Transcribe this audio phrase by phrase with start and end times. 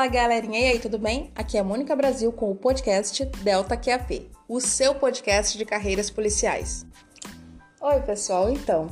[0.00, 1.30] Fala galerinha, e aí, tudo bem?
[1.34, 6.08] Aqui é a Mônica Brasil com o podcast Delta QAP, o seu podcast de carreiras
[6.08, 6.86] policiais.
[7.78, 8.86] Oi, pessoal, então,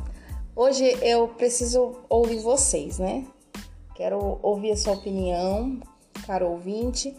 [0.54, 3.24] hoje eu preciso ouvir vocês, né?
[3.94, 5.80] Quero ouvir a sua opinião,
[6.26, 7.16] caro ouvinte,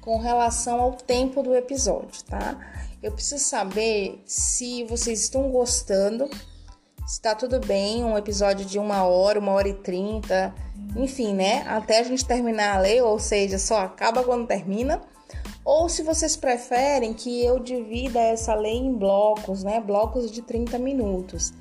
[0.00, 2.56] com relação ao tempo do episódio, tá?
[3.02, 6.30] Eu preciso saber se vocês estão gostando,
[7.08, 10.54] se tá tudo bem, um episódio de uma hora, uma hora e trinta
[10.96, 11.64] enfim, né?
[11.66, 15.00] Até a gente terminar a lei, ou seja, só acaba quando termina.
[15.64, 19.80] Ou se vocês preferem que eu divida essa lei em blocos, né?
[19.80, 21.52] Blocos de 30 minutos.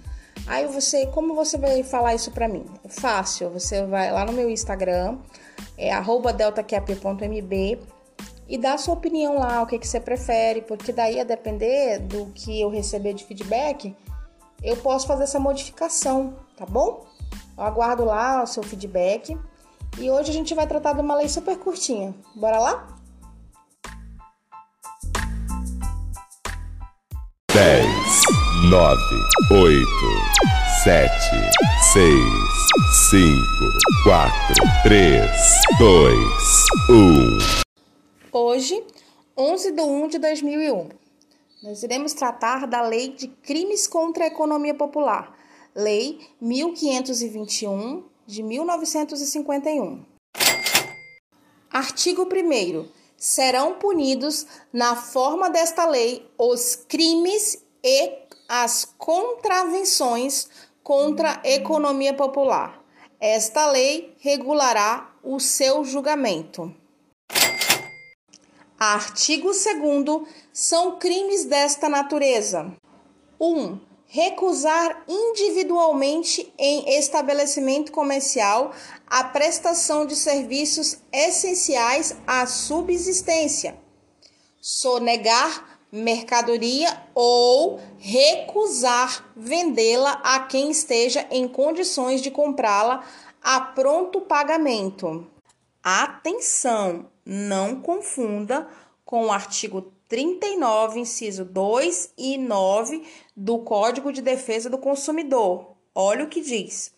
[0.47, 2.65] Aí você, como você vai falar isso para mim?
[2.83, 5.19] É fácil, você vai lá no meu Instagram,
[5.77, 5.91] é
[6.35, 7.79] deltacap.mb
[8.49, 12.25] e dá sua opinião lá, o que, que você prefere, porque daí a depender do
[12.33, 13.95] que eu receber de feedback,
[14.63, 17.05] eu posso fazer essa modificação, tá bom?
[17.57, 19.37] Eu aguardo lá o seu feedback.
[19.97, 22.15] E hoje a gente vai tratar de uma lei super curtinha.
[22.35, 22.87] Bora lá?
[27.53, 27.85] 10,
[28.69, 29.01] 9,
[29.51, 29.85] 8,
[30.83, 31.11] 7,
[31.91, 32.15] 6,
[33.09, 33.41] 5,
[34.03, 34.33] 4,
[34.83, 35.29] 3,
[35.77, 36.17] 2,
[36.89, 37.37] 1.
[38.31, 38.81] Hoje,
[39.37, 40.89] 11 de 1 de 2001,
[41.61, 45.33] nós iremos tratar da Lei de Crimes contra a Economia Popular,
[45.73, 50.03] Lei 1521 de 1951.
[51.71, 58.11] Artigo 1 Serão punidos na forma desta lei os crimes e
[58.49, 60.49] as contravenções
[60.83, 62.83] contra a economia popular.
[63.17, 66.75] Esta lei regulará o seu julgamento.
[68.77, 72.75] Artigo 2 São crimes desta natureza:
[73.39, 73.57] 1.
[73.57, 78.73] Um, recusar individualmente em estabelecimento comercial
[79.07, 83.79] a prestação de serviços essenciais à subsistência,
[84.59, 93.05] sonegar mercadoria ou recusar vendê-la a quem esteja em condições de comprá-la
[93.41, 95.25] a pronto pagamento.
[95.81, 98.67] Atenção, não confunda
[99.05, 103.01] com o artigo 39, inciso 2 e 9
[103.33, 105.71] do Código de Defesa do Consumidor.
[105.95, 106.91] Olha o que diz.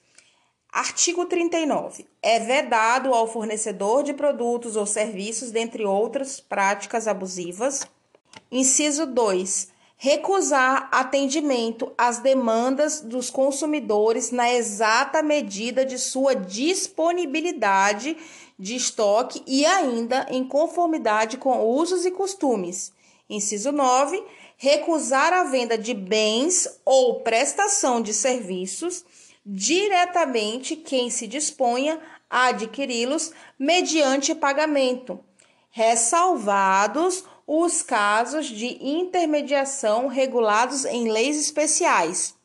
[0.72, 2.08] Artigo 39.
[2.24, 7.86] É vedado ao fornecedor de produtos ou serviços, dentre outras práticas abusivas.
[8.52, 9.68] Inciso 2.
[9.96, 18.18] Recusar atendimento às demandas dos consumidores na exata medida de sua disponibilidade
[18.58, 22.92] de estoque e ainda em conformidade com usos e costumes
[23.34, 24.24] Inciso 9.
[24.58, 29.04] Recusar a venda de bens ou prestação de serviços
[29.46, 32.00] diretamente quem se disponha
[32.30, 35.20] a adquiri-los mediante pagamento,
[35.70, 42.36] ressalvados os casos de intermediação regulados em leis especiais.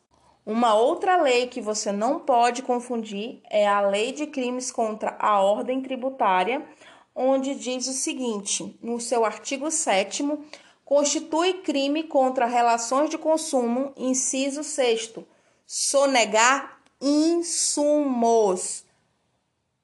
[0.45, 5.39] Uma outra lei que você não pode confundir é a Lei de Crimes contra a
[5.39, 6.65] Ordem Tributária,
[7.15, 10.23] onde diz o seguinte, no seu artigo 7
[10.89, 15.13] constitui crime contra relações de consumo, inciso 6
[15.63, 18.83] sonegar insumos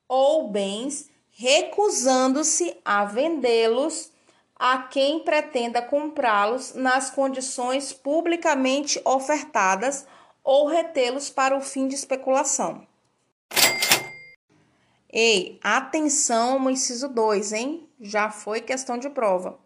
[0.07, 4.09] ou bens, recusando-se a vendê-los
[4.55, 10.07] a quem pretenda comprá-los nas condições publicamente ofertadas
[10.43, 12.83] ou retê-los para o fim de especulação.
[15.07, 17.87] Ei, atenção no inciso 2, hein?
[18.01, 19.63] Já foi questão de prova.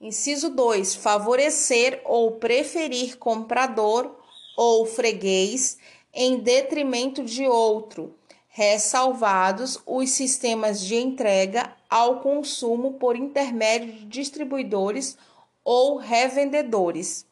[0.00, 0.94] Inciso 2.
[0.94, 4.16] Favorecer ou preferir comprador
[4.56, 5.76] ou freguês
[6.14, 8.14] em detrimento de outro,
[8.48, 15.18] ressalvados os sistemas de entrega ao consumo por intermédio de distribuidores
[15.62, 17.26] ou revendedores.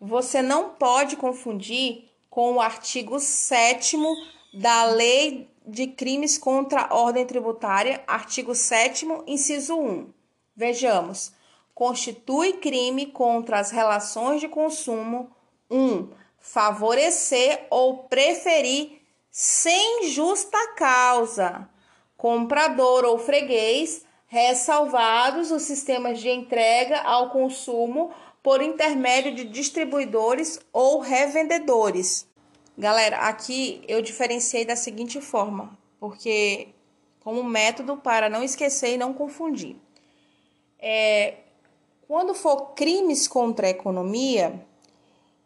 [0.00, 3.98] Você não pode confundir com o artigo 7
[4.54, 10.08] da Lei de Crimes contra a Ordem Tributária, artigo 7, inciso 1.
[10.56, 11.35] Vejamos
[11.76, 15.30] constitui crime contra as relações de consumo
[15.70, 15.76] 1.
[15.78, 16.08] Um,
[16.40, 21.68] favorecer ou preferir sem justa causa
[22.16, 28.10] comprador ou freguês, ressalvados os sistemas de entrega ao consumo
[28.42, 32.26] por intermédio de distribuidores ou revendedores.
[32.78, 36.68] Galera, aqui eu diferenciei da seguinte forma, porque
[37.20, 39.76] como método para não esquecer e não confundir.
[40.78, 41.34] É,
[42.06, 44.64] quando for crimes contra a economia,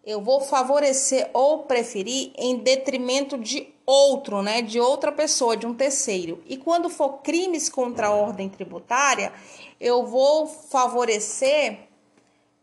[0.04, 5.74] eu vou favorecer ou preferir em detrimento de outro, né, de outra pessoa, de um
[5.74, 6.42] terceiro.
[6.46, 9.32] E quando for crimes contra a ordem tributária,
[9.80, 11.88] eu vou favorecer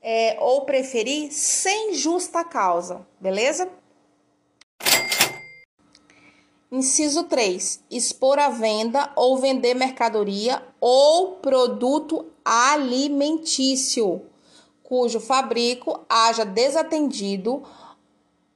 [0.01, 3.69] é, ou preferir sem justa causa, beleza?
[6.71, 7.83] Inciso 3.
[7.89, 14.21] Expor à venda ou vender mercadoria ou produto alimentício,
[14.81, 17.61] cujo fabrico haja desatendido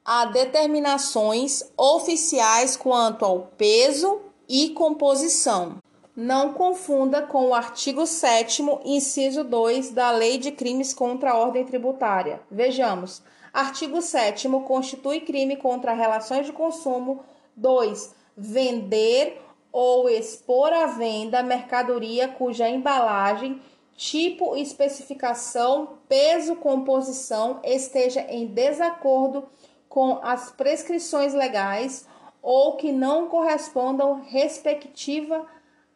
[0.05, 5.77] a determinações oficiais quanto ao peso e composição.
[6.15, 11.65] Não confunda com o artigo 7, inciso 2 da Lei de Crimes contra a Ordem
[11.65, 12.41] Tributária.
[12.49, 13.21] Vejamos.
[13.53, 17.25] Artigo 7 constitui crime contra relações de consumo.
[17.57, 18.15] 2.
[18.37, 19.41] Vender
[19.71, 23.61] ou expor à venda mercadoria cuja embalagem,
[24.01, 29.47] tipo, especificação, peso, composição esteja em desacordo
[29.87, 32.07] com as prescrições legais
[32.41, 35.45] ou que não correspondam respectiva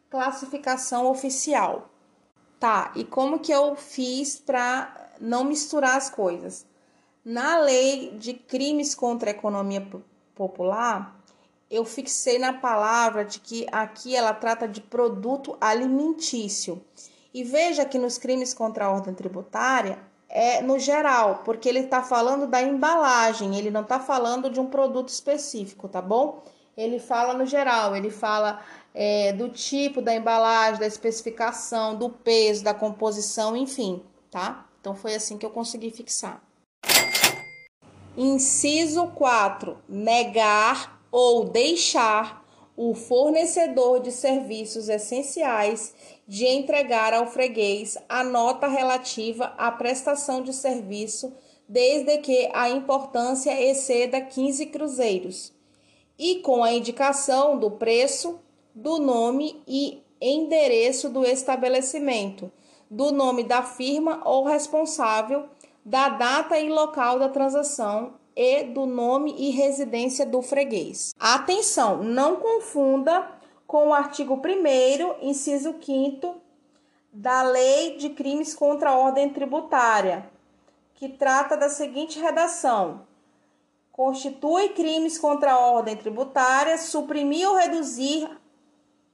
[0.08, 1.90] classificação oficial.
[2.60, 6.64] Tá, e como que eu fiz para não misturar as coisas?
[7.24, 9.84] Na lei de crimes contra a economia
[10.32, 11.20] popular,
[11.68, 16.80] eu fixei na palavra de que aqui ela trata de produto alimentício.
[17.36, 22.02] E veja que nos crimes contra a ordem tributária é no geral, porque ele está
[22.02, 26.42] falando da embalagem, ele não está falando de um produto específico, tá bom?
[26.74, 28.62] Ele fala no geral, ele fala
[28.94, 34.64] é, do tipo da embalagem, da especificação, do peso, da composição, enfim, tá?
[34.80, 36.42] Então foi assim que eu consegui fixar.
[38.16, 39.76] Inciso 4.
[39.86, 42.45] Negar ou deixar
[42.76, 45.94] o fornecedor de serviços essenciais
[46.28, 51.32] de entregar ao freguês a nota relativa à prestação de serviço,
[51.66, 55.52] desde que a importância exceda 15 cruzeiros,
[56.18, 58.38] e com a indicação do preço,
[58.74, 62.52] do nome e endereço do estabelecimento,
[62.90, 65.46] do nome da firma ou responsável,
[65.84, 71.14] da data e local da transação e do nome e residência do freguês.
[71.18, 73.26] Atenção, não confunda
[73.66, 76.36] com o artigo 1 inciso 5
[77.12, 80.28] da Lei de Crimes contra a Ordem Tributária,
[80.94, 83.06] que trata da seguinte redação:
[83.90, 88.28] constitui crimes contra a ordem tributária suprimir ou reduzir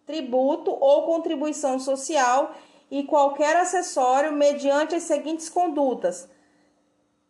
[0.04, 2.52] tributo ou contribuição social
[2.90, 6.28] e qualquer acessório mediante as seguintes condutas: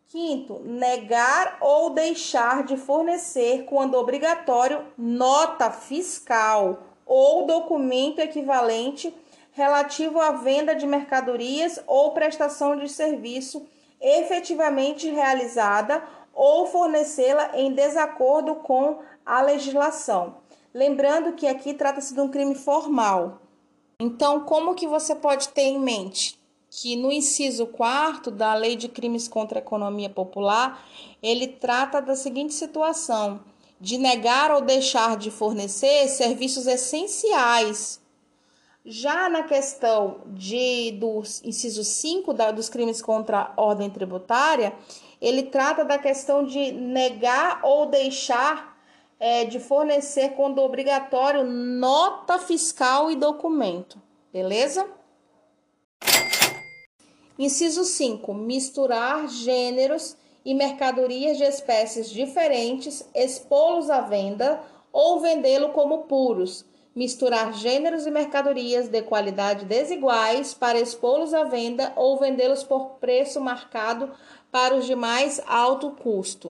[0.07, 9.13] Quinto, negar ou deixar de fornecer, quando obrigatório, nota fiscal ou documento equivalente
[9.51, 13.65] relativo à venda de mercadorias ou prestação de serviço
[13.99, 16.03] efetivamente realizada
[16.33, 20.37] ou fornecê-la em desacordo com a legislação.
[20.73, 23.39] Lembrando que aqui trata-se de um crime formal.
[23.99, 26.42] Então, como que você pode ter em mente?
[26.75, 30.83] Que no inciso 4 da Lei de Crimes contra a Economia Popular,
[31.21, 33.41] ele trata da seguinte situação:
[33.79, 38.01] de negar ou deixar de fornecer serviços essenciais.
[38.83, 44.73] Já na questão de, do inciso 5 da, dos crimes contra a ordem tributária,
[45.21, 48.77] ele trata da questão de negar ou deixar
[49.19, 54.01] é, de fornecer, quando obrigatório, nota fiscal e documento.
[54.33, 54.85] Beleza?
[57.43, 58.33] Inciso 5.
[58.33, 64.61] Misturar gêneros e mercadorias de espécies diferentes, expô-los à venda
[64.93, 66.63] ou vendê-lo como puros.
[66.95, 73.41] Misturar gêneros e mercadorias de qualidade desiguais para expô-los à venda ou vendê-los por preço
[73.41, 74.09] marcado
[74.49, 76.47] para os de mais alto custo.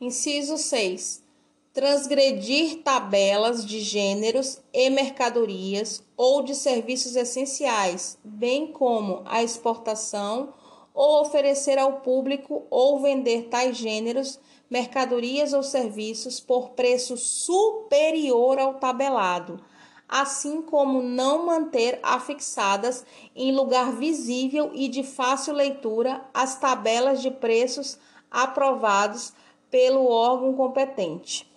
[0.00, 1.29] Inciso 6
[1.72, 10.52] transgredir tabelas de gêneros e mercadorias ou de serviços essenciais, bem como a exportação
[10.92, 18.74] ou oferecer ao público ou vender tais gêneros, mercadorias ou serviços por preço superior ao
[18.74, 19.62] tabelado,
[20.08, 27.30] assim como não manter afixadas em lugar visível e de fácil leitura as tabelas de
[27.30, 27.96] preços
[28.28, 29.32] aprovados
[29.70, 31.49] pelo órgão competente.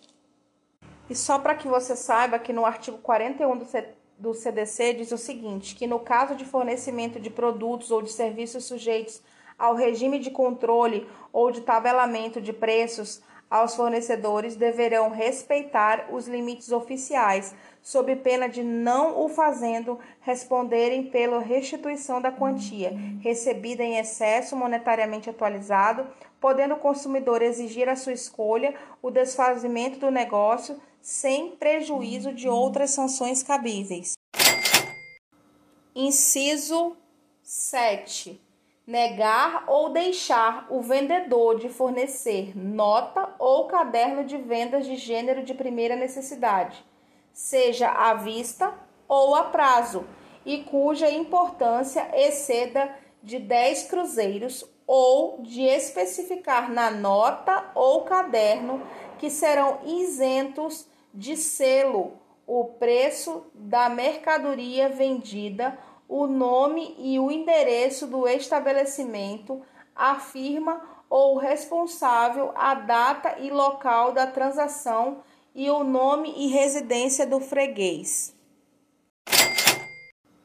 [1.09, 5.11] E só para que você saiba que no artigo 41 do, C, do CDC diz
[5.11, 9.21] o seguinte, que no caso de fornecimento de produtos ou de serviços sujeitos
[9.57, 13.21] ao regime de controle ou de tabelamento de preços,
[13.53, 21.39] aos fornecedores deverão respeitar os limites oficiais, sob pena de não o fazendo responderem pela
[21.39, 26.07] restituição da quantia recebida em excesso monetariamente atualizado
[26.39, 32.91] podendo o consumidor exigir a sua escolha o desfazimento do negócio sem prejuízo de outras
[32.91, 34.13] sanções cabíveis.
[35.93, 36.95] Inciso
[37.43, 38.41] 7.
[38.87, 45.53] Negar ou deixar o vendedor de fornecer nota ou caderno de vendas de gênero de
[45.53, 46.83] primeira necessidade,
[47.33, 48.73] seja à vista
[49.05, 50.05] ou a prazo,
[50.45, 58.81] e cuja importância exceda de 10 cruzeiros, ou de especificar na nota ou caderno
[59.17, 62.13] que serão isentos de selo
[62.45, 65.77] o preço da mercadoria vendida,
[66.09, 69.61] o nome e o endereço do estabelecimento,
[69.95, 75.23] a firma ou responsável, a data e local da transação
[75.55, 78.35] e o nome e residência do freguês.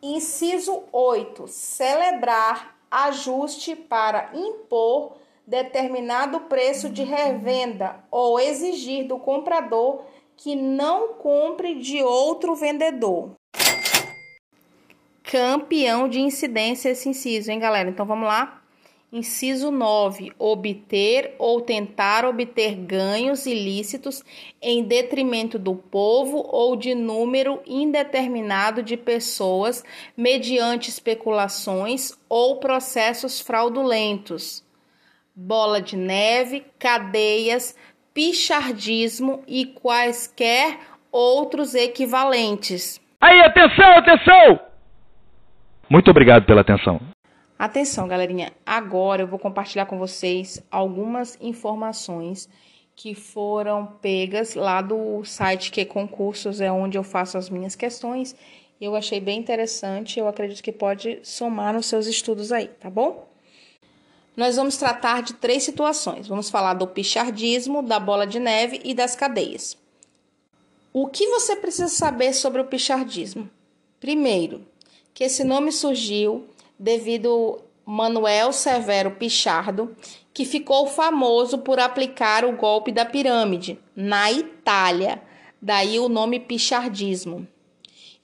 [0.02, 1.48] Inciso 8.
[1.48, 10.04] Celebrar ajuste para impor determinado preço de revenda ou exigir do comprador
[10.38, 13.32] que não compre de outro vendedor.
[15.24, 17.90] Campeão de incidência esse inciso, hein, galera?
[17.90, 18.62] Então vamos lá.
[19.12, 20.32] Inciso 9.
[20.38, 24.22] Obter ou tentar obter ganhos ilícitos
[24.62, 29.82] em detrimento do povo ou de número indeterminado de pessoas
[30.16, 34.64] mediante especulações ou processos fraudulentos.
[35.34, 37.74] Bola de neve, cadeias,
[38.12, 40.78] pichardismo e quaisquer
[41.10, 43.00] outros equivalentes.
[43.20, 44.60] Aí, atenção, atenção!
[45.88, 47.00] Muito obrigado pela atenção.
[47.58, 48.52] Atenção, galerinha.
[48.64, 52.48] Agora eu vou compartilhar com vocês algumas informações
[52.94, 58.36] que foram pegas lá do site que concursos é onde eu faço as minhas questões.
[58.80, 63.28] Eu achei bem interessante, eu acredito que pode somar nos seus estudos aí, tá bom?
[64.38, 66.28] Nós vamos tratar de três situações.
[66.28, 69.76] Vamos falar do pichardismo, da bola de neve e das cadeias.
[70.92, 73.50] O que você precisa saber sobre o pichardismo?
[73.98, 74.64] Primeiro,
[75.12, 76.46] que esse nome surgiu
[76.78, 79.96] devido Manuel Severo Pichardo,
[80.32, 85.20] que ficou famoso por aplicar o golpe da pirâmide na Itália,
[85.60, 87.44] daí o nome pichardismo.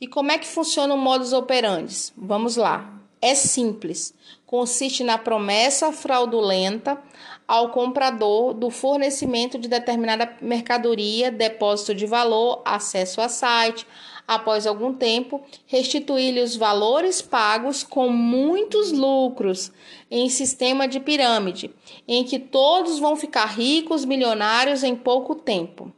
[0.00, 2.12] E como é que funciona o modus operandi?
[2.16, 3.03] Vamos lá.
[3.24, 4.12] É simples.
[4.44, 7.02] Consiste na promessa fraudulenta
[7.48, 13.86] ao comprador do fornecimento de determinada mercadoria, depósito de valor, acesso a site,
[14.28, 19.72] após algum tempo, restituir-lhe os valores pagos com muitos lucros
[20.10, 21.74] em sistema de pirâmide,
[22.06, 25.90] em que todos vão ficar ricos, milionários em pouco tempo.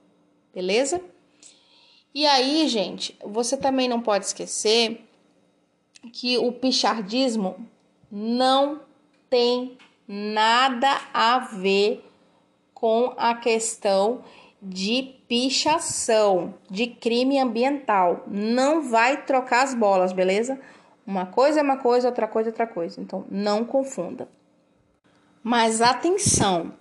[0.55, 1.01] Beleza?
[2.15, 5.05] E aí, gente, você também não pode esquecer
[6.13, 7.57] que o pichardismo
[8.11, 8.81] não
[9.29, 12.05] tem nada a ver
[12.73, 14.23] com a questão
[14.63, 18.25] de pichação, de crime ambiental.
[18.27, 20.61] Não vai trocar as bolas, beleza?
[21.07, 23.01] Uma coisa é uma coisa, outra coisa é outra coisa.
[23.01, 24.29] Então, não confunda.
[25.43, 26.73] Mas atenção,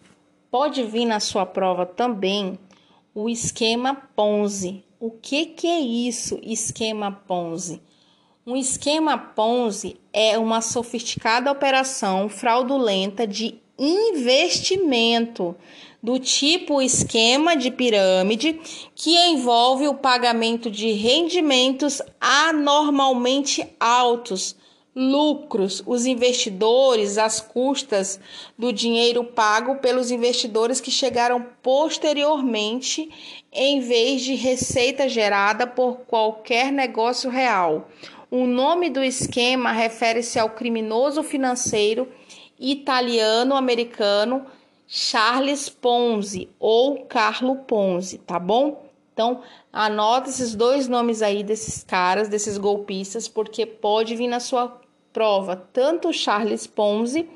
[0.49, 2.57] pode vir na sua prova também
[3.13, 4.83] o esquema Ponzi.
[4.99, 7.81] O que, que é isso, esquema Ponzi?
[8.47, 15.55] Um esquema Ponzi é uma sofisticada operação fraudulenta de investimento
[16.01, 18.61] do tipo esquema de pirâmide
[18.93, 24.55] que envolve o pagamento de rendimentos anormalmente altos,
[24.95, 28.19] lucros, os investidores, as custas
[28.55, 33.09] do dinheiro pago pelos investidores que chegaram posteriormente,
[33.51, 37.89] em vez de receita gerada por qualquer negócio real.
[38.37, 42.11] O nome do esquema refere-se ao criminoso financeiro
[42.59, 44.45] italiano-americano
[44.85, 48.89] Charles Ponzi ou Carlo Ponzi, tá bom?
[49.13, 54.81] Então, anota esses dois nomes aí desses caras, desses golpistas, porque pode vir na sua
[55.13, 57.29] prova tanto Charles Ponzi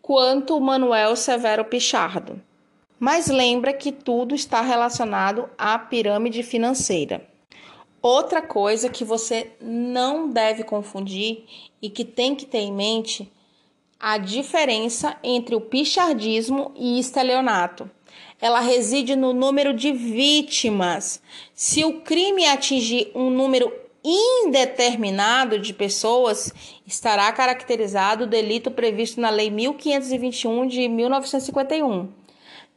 [0.00, 2.40] quanto Manuel Severo Pichardo.
[2.98, 7.35] Mas lembra que tudo está relacionado à pirâmide financeira.
[8.08, 11.42] Outra coisa que você não deve confundir
[11.82, 13.28] e que tem que ter em mente
[13.98, 17.90] a diferença entre o pichardismo e estelionato.
[18.40, 21.20] Ela reside no número de vítimas.
[21.52, 23.72] Se o crime atingir um número
[24.04, 26.54] indeterminado de pessoas,
[26.86, 32.25] estará caracterizado o delito previsto na Lei 1521 de 1951.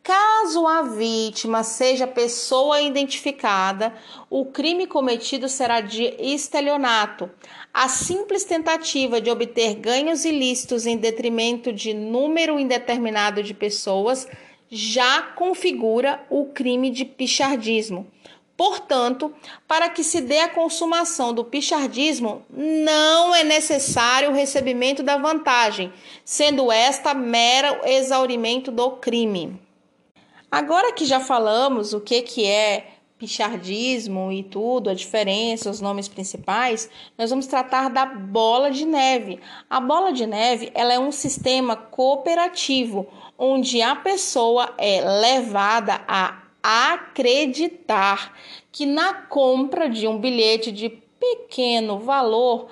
[0.10, 3.94] Caso a vítima seja pessoa identificada,
[4.28, 7.30] o crime cometido será de estelionato.
[7.72, 14.28] A simples tentativa de obter ganhos ilícitos em detrimento de número indeterminado de pessoas
[14.68, 18.08] já configura o crime de pichardismo.
[18.58, 19.32] Portanto,
[19.68, 25.94] para que se dê a consumação do pichardismo, não é necessário o recebimento da vantagem,
[26.26, 29.69] sendo esta mero exaurimento do crime.
[30.52, 32.88] Agora que já falamos o que, que é
[33.20, 39.40] pichardismo e tudo, a diferença, os nomes principais, nós vamos tratar da bola de neve.
[39.70, 43.06] A bola de neve ela é um sistema cooperativo
[43.38, 48.34] onde a pessoa é levada a acreditar
[48.72, 52.68] que na compra de um bilhete de pequeno valor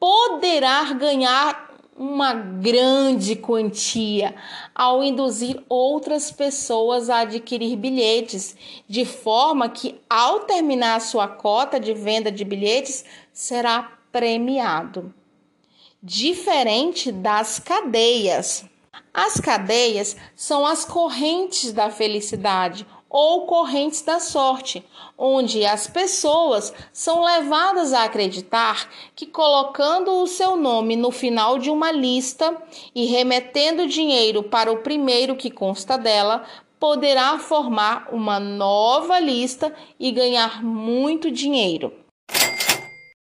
[0.00, 1.71] poderá ganhar
[2.02, 4.34] uma grande quantia
[4.74, 8.56] ao induzir outras pessoas a adquirir bilhetes,
[8.88, 15.14] de forma que, ao terminar sua cota de venda de bilhetes, será premiado.
[16.02, 18.64] Diferente das cadeias.
[19.14, 24.82] As cadeias são as correntes da felicidade, ou correntes da sorte,
[25.18, 31.70] onde as pessoas são levadas a acreditar que colocando o seu nome no final de
[31.70, 32.56] uma lista
[32.94, 36.46] e remetendo dinheiro para o primeiro que consta dela,
[36.80, 41.92] poderá formar uma nova lista e ganhar muito dinheiro.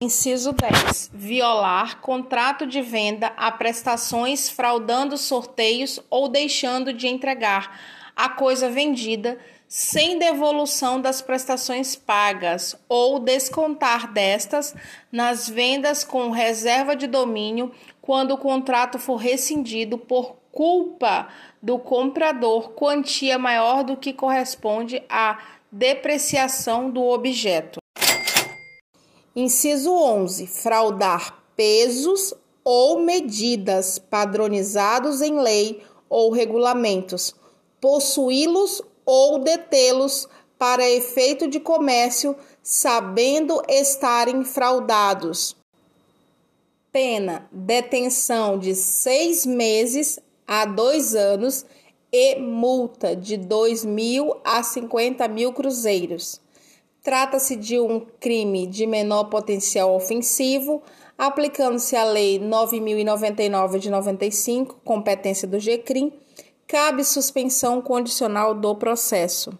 [0.03, 1.13] Inciso 10.
[1.15, 7.81] Violar contrato de venda a prestações fraudando sorteios ou deixando de entregar
[8.17, 14.75] a coisa vendida sem devolução das prestações pagas ou descontar destas
[15.11, 21.29] nas vendas com reserva de domínio quando o contrato for rescindido por culpa
[21.61, 25.39] do comprador quantia maior do que corresponde à
[25.71, 27.81] depreciação do objeto.
[29.35, 30.47] Inciso 11.
[30.47, 32.33] Fraudar pesos
[32.65, 37.35] ou medidas padronizados em lei ou regulamentos,
[37.81, 45.57] possuí-los ou detê-los para efeito de comércio, sabendo estarem fraudados.
[46.91, 51.65] Pena: detenção de seis meses a dois anos
[52.13, 56.41] e multa de dois mil a cinquenta mil cruzeiros.
[57.03, 60.83] Trata-se de um crime de menor potencial ofensivo,
[61.17, 66.13] aplicando-se a Lei 9.099 de 95, competência do GCRIM
[66.67, 69.59] cabe suspensão condicional do processo.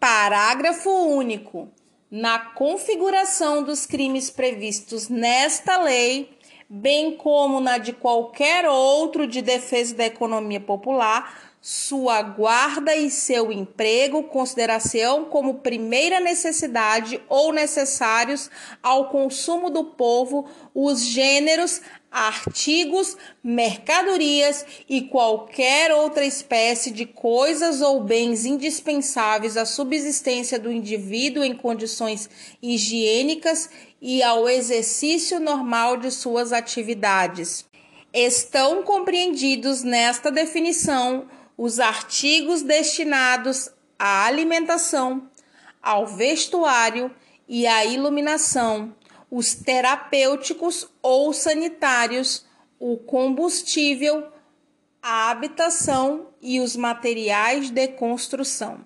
[0.00, 1.68] Parágrafo único.
[2.10, 6.30] Na configuração dos crimes previstos nesta lei,
[6.68, 13.50] bem como na de qualquer outro de defesa da economia popular, sua guarda e seu
[13.50, 18.48] emprego consideração como primeira necessidade ou necessários
[18.80, 28.02] ao consumo do povo os gêneros, artigos, mercadorias e qualquer outra espécie de coisas ou
[28.02, 32.30] bens indispensáveis à subsistência do indivíduo em condições
[32.62, 33.68] higiênicas
[34.00, 37.66] e ao exercício normal de suas atividades.
[38.12, 45.28] Estão compreendidos nesta definição os artigos destinados à alimentação,
[45.82, 47.10] ao vestuário
[47.48, 48.94] e à iluminação,
[49.30, 52.44] os terapêuticos ou sanitários,
[52.78, 54.28] o combustível,
[55.02, 58.84] a habitação e os materiais de construção.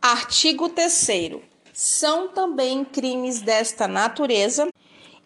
[0.00, 1.40] Artigo 3.
[1.72, 4.68] São também crimes desta natureza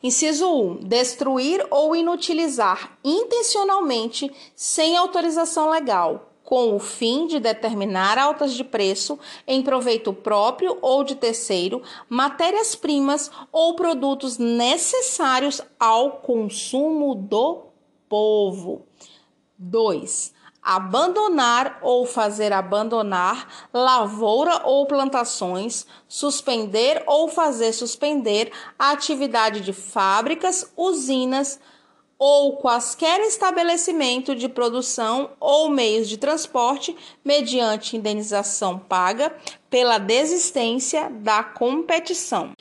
[0.02, 0.80] Inciso 1.
[0.84, 9.18] Destruir ou inutilizar intencionalmente, sem autorização legal, com o fim de determinar altas de preço
[9.48, 17.64] em proveito próprio ou de terceiro, matérias-primas ou produtos necessários ao consumo do
[18.08, 18.86] povo.
[19.58, 29.72] 2 abandonar ou fazer abandonar lavoura ou plantações, suspender ou fazer suspender a atividade de
[29.72, 31.60] fábricas, usinas
[32.18, 39.36] ou quaisquer estabelecimento de produção ou meios de transporte mediante indenização paga
[39.68, 42.52] pela desistência da competição.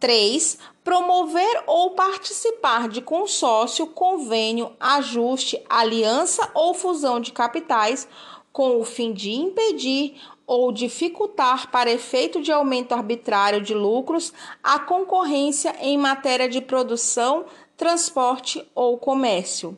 [0.00, 0.58] 3.
[0.82, 8.06] Promover ou participar de consórcio, convênio, ajuste, aliança ou fusão de capitais
[8.52, 10.14] com o fim de impedir
[10.46, 17.46] ou dificultar, para efeito de aumento arbitrário de lucros, a concorrência em matéria de produção,
[17.76, 19.76] transporte ou comércio.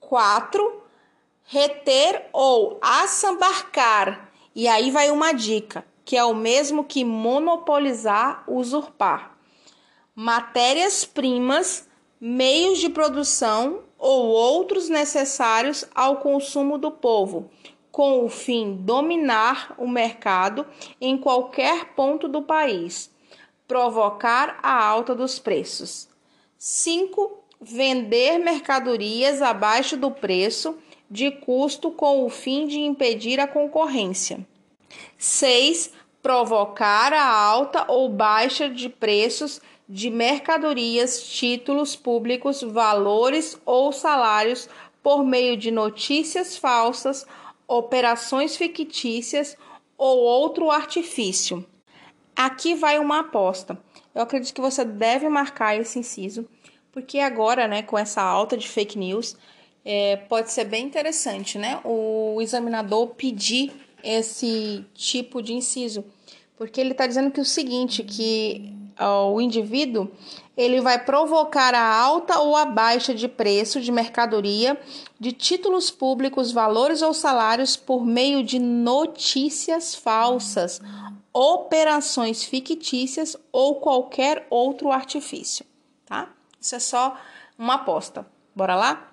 [0.00, 0.86] 4
[1.46, 4.30] reter ou assambarcar.
[4.54, 9.36] E aí vai uma dica, que é o mesmo que monopolizar, usurpar.
[10.14, 11.88] Matérias-primas,
[12.20, 17.50] meios de produção ou outros necessários ao consumo do povo,
[17.92, 20.66] com o fim dominar o mercado
[21.00, 23.10] em qualquer ponto do país,
[23.68, 26.08] provocar a alta dos preços.
[26.58, 27.44] 5.
[27.60, 30.76] Vender mercadorias abaixo do preço
[31.10, 34.46] de custo com o fim de impedir a concorrência.
[35.16, 35.92] 6.
[36.22, 44.68] Provocar a alta ou baixa de preços de mercadorias, títulos públicos, valores ou salários
[45.02, 47.24] por meio de notícias falsas,
[47.68, 49.56] operações fictícias
[49.96, 51.64] ou outro artifício.
[52.34, 53.78] Aqui vai uma aposta.
[54.16, 56.48] Eu acredito que você deve marcar esse inciso,
[56.90, 59.36] porque agora, né, com essa alta de fake news,
[59.84, 61.80] é, pode ser bem interessante, né?
[61.84, 66.02] O examinador pedir esse tipo de inciso,
[66.56, 70.10] porque ele está dizendo que o seguinte, que ó, o indivíduo
[70.56, 74.80] ele vai provocar a alta ou a baixa de preço de mercadoria,
[75.20, 80.80] de títulos públicos, valores ou salários por meio de notícias falsas,
[81.36, 85.66] operações fictícias ou qualquer outro artifício,
[86.06, 86.30] tá?
[86.58, 87.14] Isso é só
[87.58, 88.26] uma aposta.
[88.54, 89.12] Bora lá?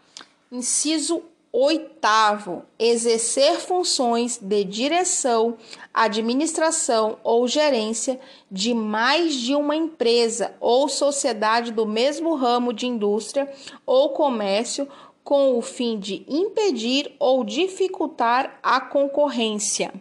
[0.50, 5.58] Inciso oitavo, exercer funções de direção,
[5.94, 8.18] administração ou gerência
[8.50, 13.54] de mais de uma empresa ou sociedade do mesmo ramo de indústria
[13.86, 14.88] ou comércio
[15.26, 19.94] com o fim de impedir ou dificultar a concorrência.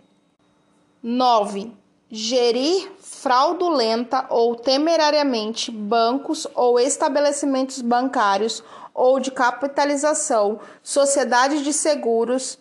[1.03, 1.82] 9.
[2.15, 12.59] Gerir fraudulenta ou temerariamente bancos ou estabelecimentos bancários ou de capitalização, sociedades de seguros,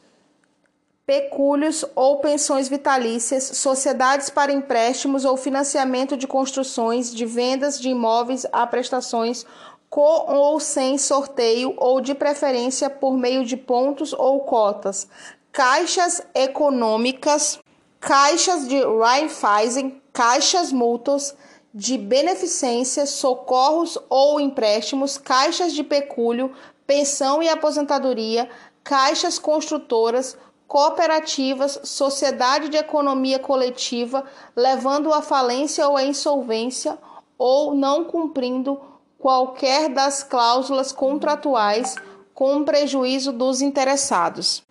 [1.06, 8.46] pecúlios ou pensões vitalícias, sociedades para empréstimos ou financiamento de construções, de vendas de imóveis
[8.54, 9.46] a prestações
[9.90, 15.10] com ou sem sorteio ou de preferência por meio de pontos ou cotas,
[15.52, 17.60] caixas econômicas,
[18.02, 21.36] caixas de Raiffeisen, caixas mútuas,
[21.74, 26.52] de beneficência, socorros ou empréstimos, caixas de pecúlio,
[26.86, 28.50] pensão e aposentadoria,
[28.84, 30.36] caixas construtoras,
[30.68, 36.98] cooperativas, sociedade de economia coletiva, levando à falência ou à insolvência
[37.38, 38.82] ou não cumprindo
[39.18, 41.96] qualquer das cláusulas contratuais
[42.34, 44.64] com prejuízo dos interessados.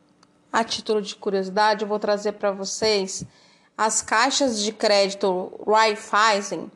[0.52, 3.24] A título de curiosidade, eu vou trazer para vocês
[3.76, 6.70] as caixas de crédito Raiffeisen,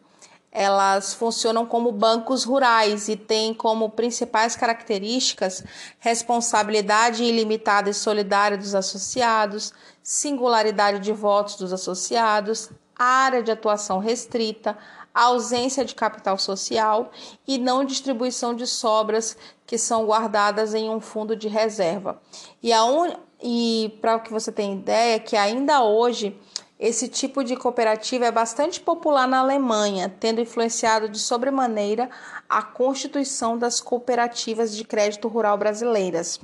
[0.55, 5.65] elas funcionam como bancos rurais e têm como principais características
[5.99, 14.79] responsabilidade ilimitada e solidária dos associados, singularidade de votos dos associados, área de atuação restrita,
[15.13, 17.11] ausência de capital social
[17.49, 22.23] e não distribuição de sobras que são guardadas em um fundo de reserva.
[22.63, 23.13] E, un...
[23.47, 26.35] e para que você tenha ideia, que ainda hoje
[26.81, 32.09] esse tipo de cooperativa é bastante popular na Alemanha, tendo influenciado de sobremaneira
[32.49, 36.41] a constituição das cooperativas de crédito rural brasileiras.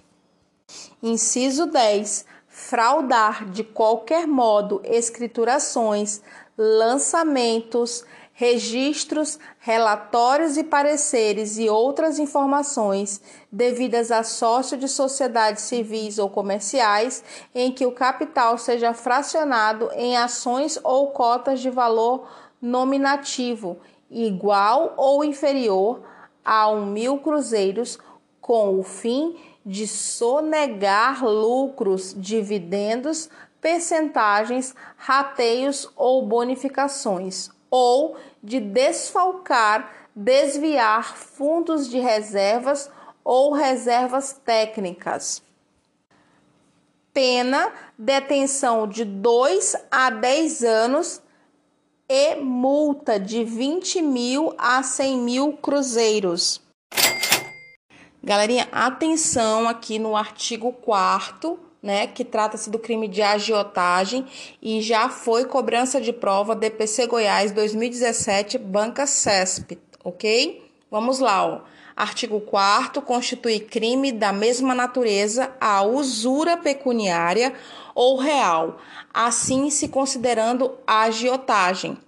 [1.02, 2.26] Inciso 10.
[2.46, 6.20] Fraudar de qualquer modo escriturações,
[6.58, 8.04] lançamentos,
[8.40, 13.20] registros, relatórios e pareceres e outras informações
[13.52, 17.22] devidas a sócio de sociedades civis ou comerciais
[17.54, 22.26] em que o capital seja fracionado em ações ou cotas de valor
[22.62, 23.76] nominativo
[24.10, 26.00] igual ou inferior
[26.42, 27.98] a um mil cruzeiros
[28.40, 33.28] com o fim de sonegar lucros, dividendos,
[33.60, 42.90] percentagens, rateios ou bonificações ou de desfalcar, desviar fundos de reservas
[43.24, 45.42] ou reservas técnicas.
[47.12, 51.22] Pena, detenção de 2 a 10 anos
[52.08, 56.60] e multa de 20 mil a 100 mil cruzeiros.
[58.22, 64.26] Galerinha, atenção aqui no artigo 4 né, que trata-se do crime de agiotagem
[64.60, 70.62] e já foi cobrança de prova DPC Goiás 2017, banca CESP, ok?
[70.90, 71.60] Vamos lá, ó.
[71.96, 77.52] Artigo 4 constitui crime da mesma natureza a usura pecuniária
[77.94, 78.78] ou real,
[79.12, 81.98] assim se considerando agiotagem.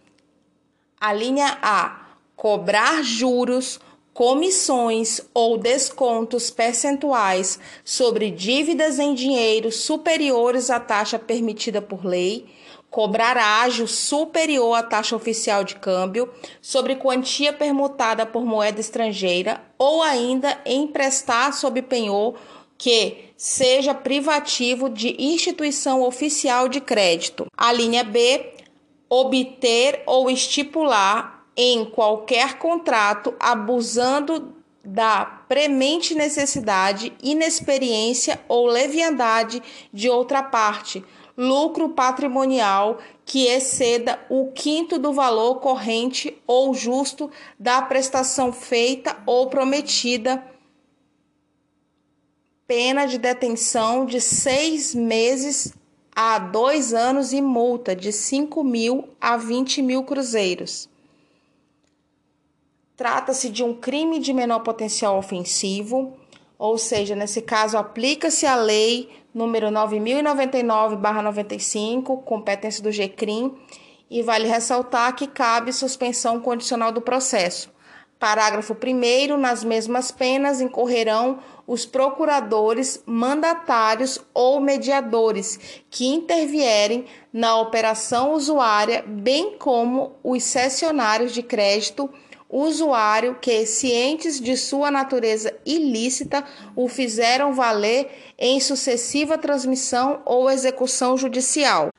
[0.99, 2.07] A linha A,
[2.37, 3.81] cobrar juros,
[4.15, 12.47] comissões ou descontos percentuais sobre dívidas em dinheiro superiores à taxa permitida por lei,
[12.91, 20.03] cobrar ágio superior à taxa oficial de câmbio sobre quantia permutada por moeda estrangeira ou
[20.03, 22.35] ainda emprestar sob penhor
[22.77, 27.47] que seja privativo de instituição oficial de crédito.
[27.57, 28.55] A linha B,
[29.09, 39.63] obter ou estipular em qualquer contrato abusando da premente necessidade, inexperiência ou leviandade
[39.93, 41.05] de outra parte,
[41.37, 49.49] lucro patrimonial que exceda o quinto do valor corrente ou justo da prestação feita ou
[49.49, 50.45] prometida,
[52.67, 55.75] pena de detenção de seis meses
[56.15, 60.91] a dois anos e multa de cinco mil a vinte mil cruzeiros.
[62.97, 66.17] Trata-se de um crime de menor potencial ofensivo,
[66.59, 73.55] ou seja, nesse caso aplica-se a lei número 9099/95, competência do GCRIM,
[74.11, 77.73] e vale ressaltar que cabe suspensão condicional do processo.
[78.19, 85.59] Parágrafo 1 nas mesmas penas incorrerão os procuradores, mandatários ou mediadores
[85.91, 92.09] que intervierem na operação usuária, bem como os cessionários de crédito
[92.53, 96.45] usuário que, cientes de sua natureza ilícita,
[96.77, 101.91] o fizeram valer em sucessiva transmissão ou execução judicial.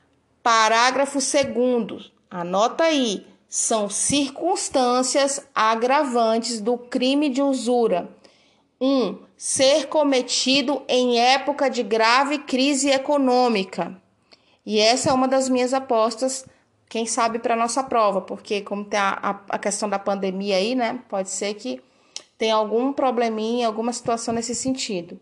[0.43, 2.11] Parágrafo 2.
[2.29, 3.25] Anota aí.
[3.49, 8.09] São circunstâncias agravantes do crime de usura.
[8.79, 8.87] 1.
[8.87, 13.95] Um, ser cometido em época de grave crise econômica.
[14.65, 16.45] E essa é uma das minhas apostas
[16.93, 21.01] quem sabe para nossa prova, porque como tem a, a, questão da pandemia aí, né?
[21.09, 21.81] Pode ser que
[22.37, 25.19] tenha algum probleminha, alguma situação nesse sentido.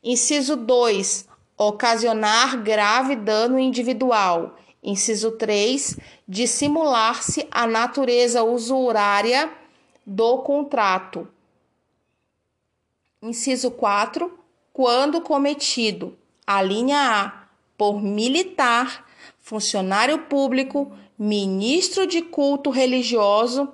[0.00, 4.54] Inciso 2, ocasionar grave dano individual.
[4.80, 9.50] Inciso 3, dissimular-se a natureza usurária
[10.06, 11.26] do contrato.
[13.20, 14.38] Inciso 4,
[14.72, 17.37] quando cometido, a linha A,
[17.78, 19.06] por militar,
[19.38, 23.72] funcionário público, ministro de culto religioso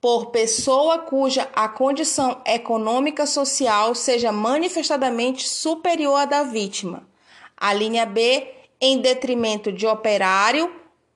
[0.00, 7.06] por pessoa cuja a condição econômica social seja manifestadamente superior à da vítima.
[7.56, 8.48] A linha B,
[8.80, 10.72] em detrimento de operário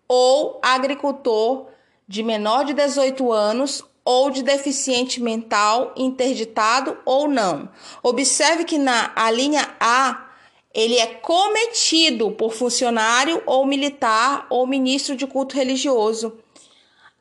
[0.09, 1.69] ou agricultor
[2.09, 7.69] de menor de 18 anos ou de deficiente mental, interditado ou não.
[8.03, 10.32] Observe que na a linha A
[10.75, 16.39] ele é cometido por funcionário ou militar ou ministro de culto religioso.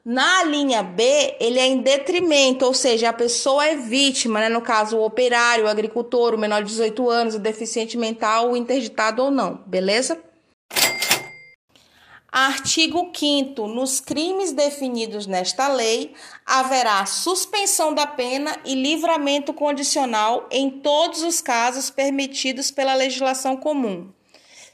[0.04, 1.04] Na linha B,
[1.40, 4.50] ele é em detrimento, ou seja, a pessoa é vítima, né?
[4.50, 8.58] no caso, o operário, o agricultor, o menor de 18 anos, o deficiente mental, o
[8.58, 10.20] interditado ou não, beleza?
[12.32, 16.14] Artigo 5 Nos crimes definidos nesta lei,
[16.46, 24.10] haverá suspensão da pena e livramento condicional em todos os casos permitidos pela legislação comum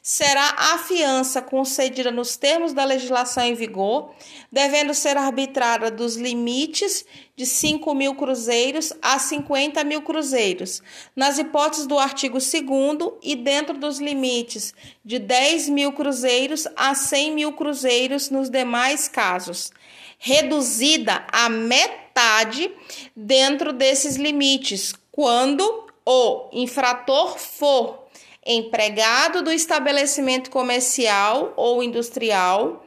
[0.08, 4.16] será a fiança concedida nos termos da legislação em vigor,
[4.50, 7.04] devendo ser arbitrada dos limites
[7.36, 10.82] de 5 mil cruzeiros a 50 mil cruzeiros,
[11.14, 17.34] nas hipóteses do artigo 2 e dentro dos limites de 10 mil cruzeiros a 100
[17.34, 19.74] mil cruzeiros nos demais casos,
[20.18, 22.72] reduzida a metade
[23.14, 28.07] dentro desses limites, quando o infrator for
[28.48, 32.86] empregado do estabelecimento comercial ou industrial,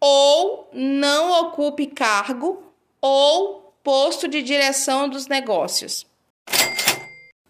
[0.00, 2.62] ou não ocupe cargo
[3.00, 6.04] ou posto de direção dos negócios.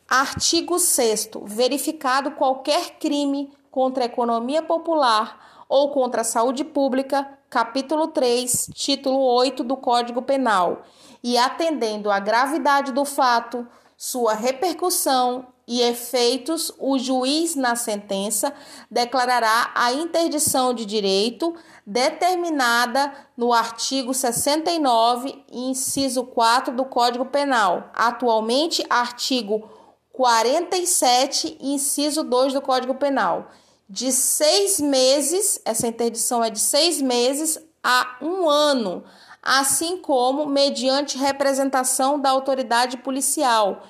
[0.07, 1.31] Artigo 6.
[1.45, 9.19] Verificado qualquer crime contra a economia popular ou contra a saúde pública, capítulo 3, título
[9.19, 10.83] 8 do Código Penal,
[11.25, 13.67] e atendendo à gravidade do fato,
[13.97, 18.53] sua repercussão e efeitos, o juiz, na sentença,
[18.91, 28.85] declarará a interdição de direito determinada no artigo 69, inciso 4 do Código Penal, atualmente
[28.89, 29.69] artigo
[30.13, 33.51] 47, inciso 2 do Código Penal,
[33.89, 39.05] de seis meses, essa interdição é de seis meses a um ano,
[39.43, 43.83] assim como mediante representação da autoridade policial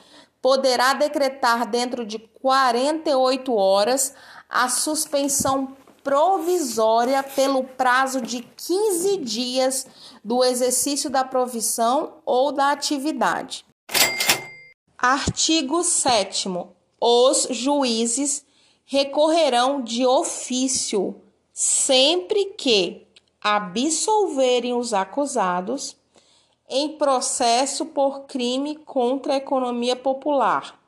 [0.47, 4.15] poderá decretar dentro de 48 horas
[4.49, 9.89] a suspensão provisória pelo prazo de 15 dias
[10.25, 13.67] do exercício da provisão ou da atividade.
[14.97, 16.49] Artigo 7.
[17.01, 18.47] Os juízes
[18.85, 21.21] recorrerão de ofício
[21.53, 23.05] sempre que
[23.41, 25.97] absolverem os acusados
[26.69, 30.79] em processo por crime contra a economia popular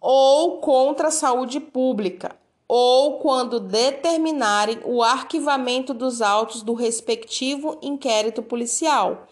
[0.00, 2.36] ou contra a saúde pública,
[2.68, 9.26] ou quando determinarem o arquivamento dos autos do respectivo inquérito policial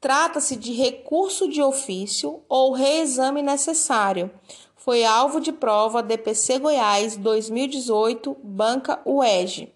[0.00, 4.30] Trata-se de recurso de ofício ou reexame necessário.
[4.74, 9.70] Foi alvo de prova DPC Goiás 2018, banca UEG.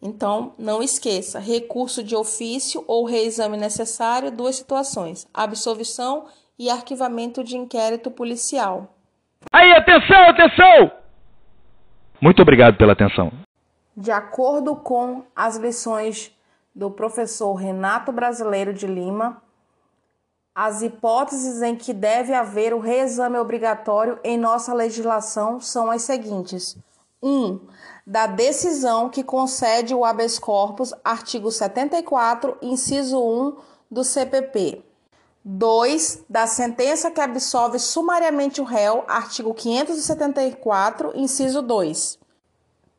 [0.00, 6.26] Então, não esqueça, recurso de ofício ou reexame necessário, duas situações: absolvição
[6.58, 8.94] e arquivamento de inquérito policial.
[9.52, 10.92] Aí, atenção, atenção!
[12.20, 13.30] Muito obrigado pela atenção.
[13.96, 16.32] De acordo com as lições
[16.74, 19.42] do professor Renato Brasileiro de Lima,
[20.54, 26.76] as hipóteses em que deve haver o reexame obrigatório em nossa legislação são as seguintes:
[27.22, 27.28] 1.
[27.28, 27.60] Um,
[28.06, 33.56] da decisão que concede o habeas corpus, artigo 74, inciso 1
[33.90, 34.84] do CPP.
[35.44, 36.24] 2.
[36.28, 42.18] Da sentença que absolve sumariamente o réu, artigo 574, inciso 2.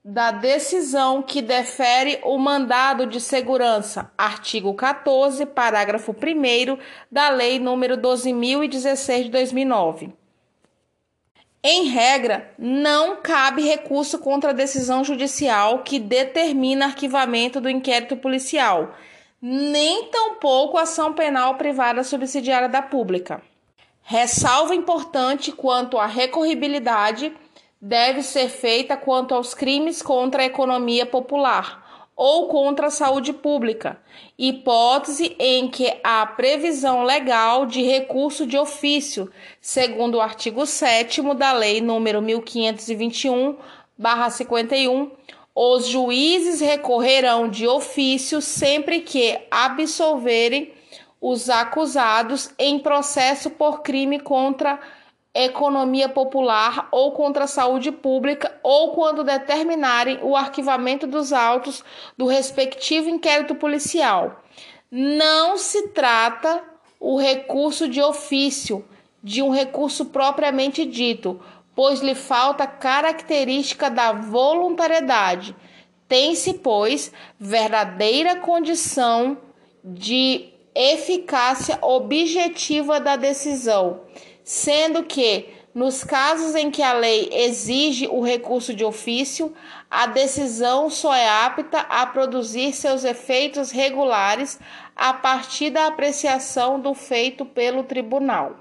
[0.09, 6.77] da decisão que defere o mandado de segurança, artigo 14, parágrafo 1
[7.11, 10.13] da Lei nº 12016 de 2009.
[11.61, 18.95] Em regra, não cabe recurso contra a decisão judicial que determina arquivamento do inquérito policial,
[19.41, 23.41] nem tampouco ação penal privada subsidiária da pública.
[24.09, 27.33] Ressalva importante quanto à recorribilidade
[27.81, 34.01] deve ser feita quanto aos crimes contra a economia popular ou contra a saúde pública,
[34.39, 41.51] hipótese em que há previsão legal de recurso de ofício, segundo o artigo 7 da
[41.51, 43.57] Lei nº
[43.99, 45.11] 1521/51,
[45.53, 50.76] os juízes recorrerão de ofício sempre que absolverem
[51.19, 54.79] os acusados em processo por crime contra
[55.33, 61.83] economia popular ou contra a saúde pública ou quando determinarem o arquivamento dos autos
[62.17, 64.41] do respectivo inquérito policial.
[64.89, 66.63] Não se trata
[66.99, 68.83] o recurso de ofício
[69.23, 71.39] de um recurso propriamente dito,
[71.75, 75.55] pois lhe falta característica da voluntariedade.
[76.07, 79.37] Tem-se, pois, verdadeira condição
[79.83, 84.01] de eficácia objetiva da decisão
[84.47, 89.53] sendo que, nos casos em que a lei exige o recurso de ofício,
[89.91, 94.57] a decisão só é apta a produzir seus efeitos regulares
[94.95, 98.55] a partir da apreciação do feito pelo tribunal.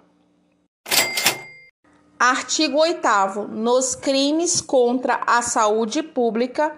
[2.18, 3.46] Artigo 8.
[3.48, 6.76] Nos crimes contra a saúde pública,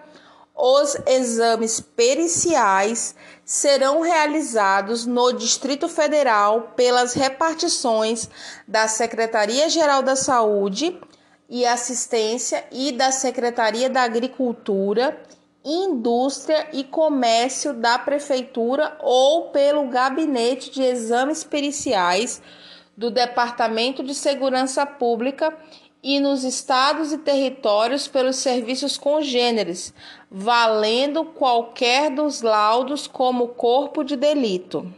[0.59, 8.29] os exames periciais serão realizados no Distrito Federal pelas repartições
[8.67, 10.99] da Secretaria-Geral da Saúde
[11.49, 15.19] e Assistência e da Secretaria da Agricultura,
[15.65, 22.43] Indústria e Comércio da Prefeitura ou pelo Gabinete de Exames Periciais
[22.97, 25.57] do Departamento de Segurança Pública
[26.03, 29.93] e nos estados e territórios pelos serviços congêneres,
[30.31, 34.93] valendo qualquer dos laudos como corpo de delito.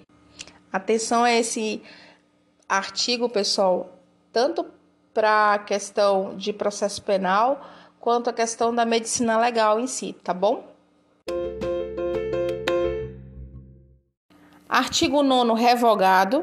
[0.72, 1.82] Atenção a esse
[2.68, 3.98] artigo, pessoal,
[4.32, 4.66] tanto
[5.12, 7.60] para a questão de processo penal
[7.98, 10.70] quanto a questão da medicina legal em si, tá bom?
[14.68, 16.40] Artigo 9 revogado.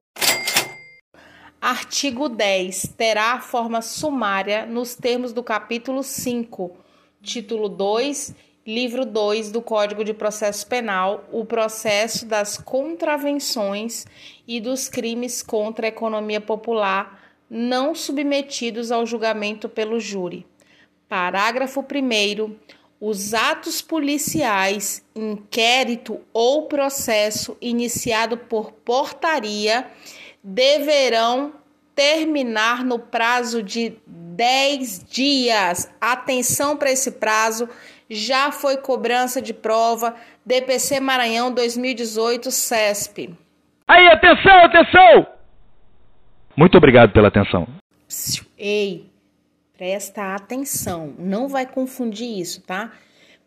[1.62, 2.94] Artigo 10.
[2.96, 6.72] Terá a forma sumária nos termos do capítulo 5,
[7.22, 8.36] título 2,
[8.66, 14.06] livro 2 do Código de Processo Penal, o processo das contravenções
[14.48, 20.46] e dos crimes contra a economia popular não submetidos ao julgamento pelo júri.
[21.10, 22.56] Parágrafo 1.
[23.00, 29.90] Os atos policiais, inquérito ou processo iniciado por portaria
[30.48, 31.52] deverão
[31.94, 35.94] terminar no prazo de 10 dias.
[36.00, 37.68] Atenção para esse prazo.
[38.10, 43.36] Já foi cobrança de prova DPC Maranhão 2018 CESP.
[43.86, 45.28] Aí, atenção, atenção!
[46.56, 47.68] Muito obrigado pela atenção.
[48.58, 49.06] Ei,
[49.78, 52.92] presta atenção, não vai confundir isso, tá?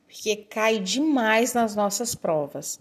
[0.07, 2.79] Porque cai demais nas nossas provas.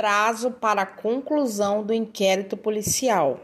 [0.00, 3.38] Prazo para conclusão do inquérito policial.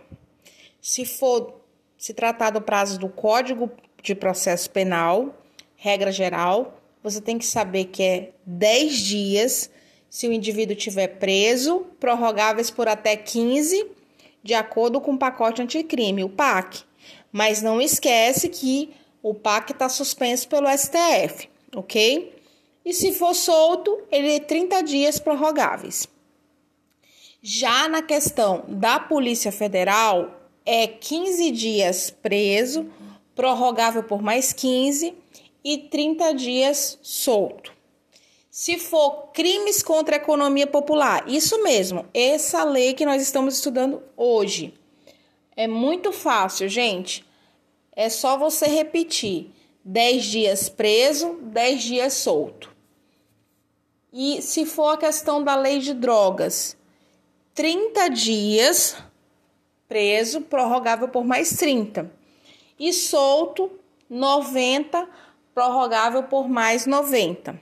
[0.81, 1.61] Se for
[1.99, 3.71] se tratar do prazo do Código
[4.03, 5.35] de Processo Penal,
[5.77, 9.71] regra geral, você tem que saber que é 10 dias
[10.09, 13.91] se o indivíduo estiver preso, prorrogáveis por até 15,
[14.43, 16.85] de acordo com o pacote anticrime, o PAC.
[17.31, 22.35] Mas não esquece que o PAC está suspenso pelo STF, ok?
[22.83, 26.09] E se for solto, ele é 30 dias prorrogáveis.
[27.49, 32.91] Já na questão da Polícia Federal, é 15 dias preso,
[33.37, 35.15] prorrogável por mais 15
[35.63, 37.73] e 30 dias solto.
[38.51, 44.03] Se for crimes contra a economia popular, isso mesmo, essa lei que nós estamos estudando
[44.17, 44.75] hoje.
[45.57, 47.25] É muito fácil, gente.
[47.95, 49.53] É só você repetir:
[49.85, 52.75] 10 dias preso, 10 dias solto.
[54.13, 56.76] E se for a questão da lei de drogas,
[57.57, 58.97] 30 dias
[59.89, 62.13] preso, prorrogável por mais 30.
[62.79, 63.71] E solto,
[64.11, 65.09] 90,
[65.55, 67.59] prorrogável por mais 90.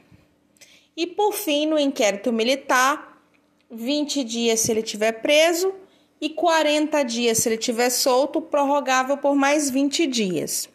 [0.96, 3.22] E por fim, no inquérito militar,
[3.70, 5.72] 20 dias se ele tiver preso
[6.20, 10.68] e 40 dias se ele tiver solto, prorrogável por mais 20 dias.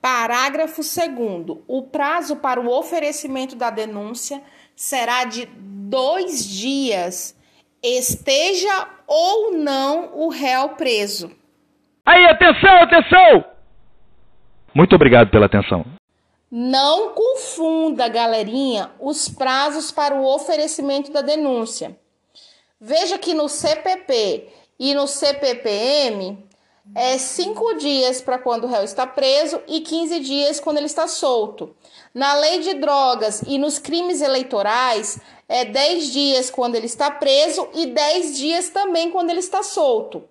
[0.00, 1.58] Parágrafo 2.
[1.66, 4.40] O prazo para o oferecimento da denúncia
[4.76, 5.48] será de
[5.94, 7.36] dois dias,
[7.80, 11.30] esteja ou não o réu preso.
[12.04, 13.44] Aí, atenção, atenção!
[14.74, 15.86] Muito obrigado pela atenção.
[16.50, 21.96] Não confunda, galerinha, os prazos para o oferecimento da denúncia.
[22.80, 24.48] Veja que no CPP
[24.80, 26.44] e no CPPM
[26.92, 31.06] é cinco dias para quando o réu está preso e 15 dias quando ele está
[31.06, 31.74] solto.
[32.14, 37.68] Na lei de drogas e nos crimes eleitorais é 10 dias quando ele está preso
[37.74, 40.22] e 10 dias também quando ele está solto.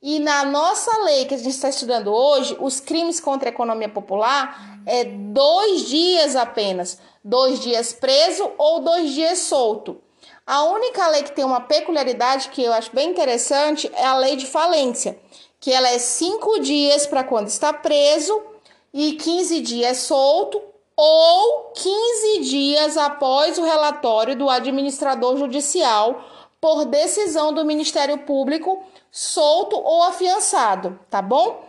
[0.00, 3.90] E na nossa lei que a gente está estudando hoje, os crimes contra a economia
[3.90, 10.00] popular é dois dias apenas, dois dias preso ou dois dias solto.
[10.46, 14.36] A única lei que tem uma peculiaridade que eu acho bem interessante é a lei
[14.36, 15.20] de falência,
[15.60, 18.42] que ela é cinco dias para quando está preso
[18.90, 20.69] e 15 dias solto
[21.02, 26.22] ou 15 dias após o relatório do administrador judicial
[26.60, 31.66] por decisão do Ministério Público solto ou afiançado, tá bom?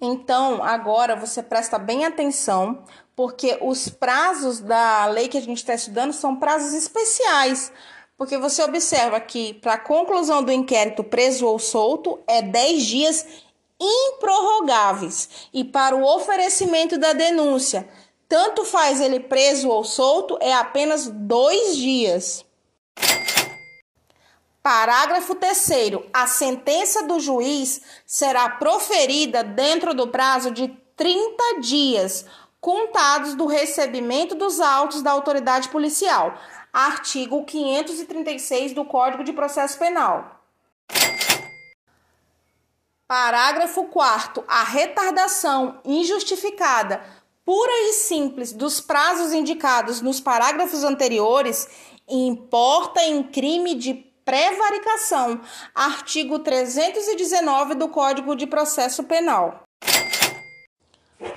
[0.00, 2.82] Então, agora você presta bem atenção,
[3.14, 7.70] porque os prazos da lei que a gente está estudando são prazos especiais.
[8.16, 13.26] Porque você observa que para a conclusão do inquérito preso ou solto é 10 dias
[13.78, 15.28] improrrogáveis.
[15.52, 17.86] E para o oferecimento da denúncia,
[18.32, 22.42] tanto faz ele preso ou solto, é apenas dois dias.
[24.62, 25.68] Parágrafo 3.
[26.14, 32.24] A sentença do juiz será proferida dentro do prazo de 30 dias,
[32.58, 36.34] contados do recebimento dos autos da autoridade policial.
[36.72, 40.40] Artigo 536 do Código de Processo Penal.
[43.06, 44.42] Parágrafo 4.
[44.48, 47.04] A retardação injustificada,
[47.44, 51.68] pura e simples, dos prazos indicados nos parágrafos anteriores
[52.08, 55.40] importa em crime de prevaricação,
[55.74, 59.62] artigo 319 do Código de Processo Penal.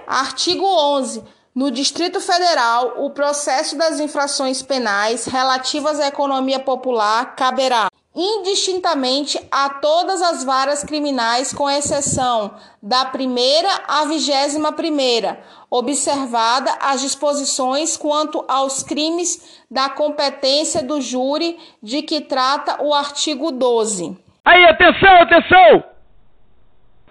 [0.05, 1.23] Artigo 11.
[1.53, 9.69] No Distrito Federal, o processo das infrações penais relativas à economia popular caberá indistintamente a
[9.69, 15.39] todas as varas criminais, com exceção da primeira à vigésima primeira,
[15.69, 23.51] observada as disposições quanto aos crimes da competência do júri de que trata o artigo
[23.51, 24.17] 12.
[24.45, 25.83] Aí, atenção, atenção!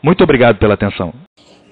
[0.02, 1.12] Muito obrigado pela atenção.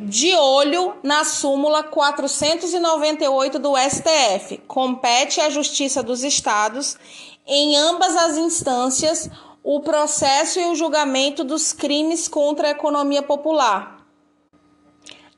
[0.00, 6.98] De olho na súmula 498 do STF, compete à Justiça dos Estados
[7.46, 9.30] em ambas as instâncias
[9.62, 14.04] o processo e o julgamento dos crimes contra a economia popular.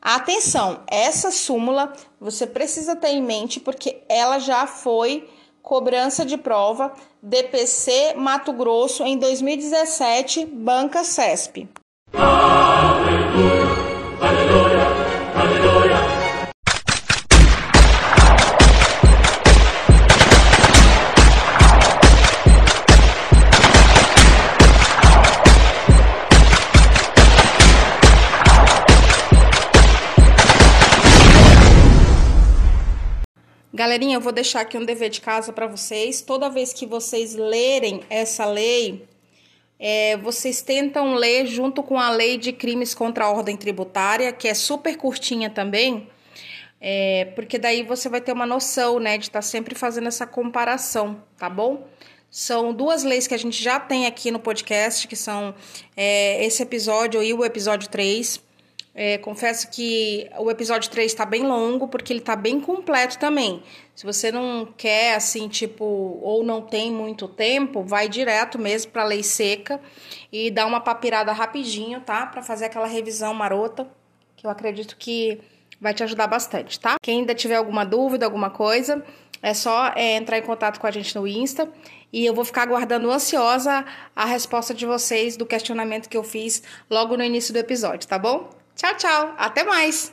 [0.01, 5.29] Atenção, essa súmula você precisa ter em mente porque ela já foi
[5.63, 6.93] cobrança de prova
[7.23, 11.69] DPC Mato Grosso em 2017, Banca CESP.
[12.13, 12.74] Aleluia,
[33.95, 36.21] Galerinha, eu vou deixar aqui um dever de casa para vocês.
[36.21, 39.07] Toda vez que vocês lerem essa lei,
[39.79, 44.49] é, vocês tentam ler junto com a lei de crimes contra a ordem tributária, que
[44.49, 46.09] é super curtinha também,
[46.81, 50.27] é, porque daí você vai ter uma noção, né, de estar tá sempre fazendo essa
[50.27, 51.87] comparação, tá bom?
[52.29, 55.55] São duas leis que a gente já tem aqui no podcast, que são
[55.97, 58.43] é, esse episódio e o episódio 3.
[58.95, 63.61] É, confesso que o episódio 3 está bem longo, porque ele está bem completo também.
[63.95, 69.05] Se você não quer, assim, tipo, ou não tem muito tempo, vai direto mesmo para
[69.05, 69.81] lei seca
[70.33, 72.27] e dá uma papirada rapidinho, tá?
[72.27, 73.89] Para fazer aquela revisão marota,
[74.37, 75.41] que eu acredito que
[75.81, 76.97] vai te ajudar bastante, tá?
[77.01, 79.05] Quem ainda tiver alguma dúvida, alguma coisa,
[79.41, 81.71] é só é, entrar em contato com a gente no Insta
[82.13, 83.85] e eu vou ficar aguardando ansiosa
[84.17, 88.19] a resposta de vocês do questionamento que eu fiz logo no início do episódio, tá
[88.19, 88.51] bom?
[88.75, 89.35] Tchau, tchau.
[89.37, 90.13] Até mais.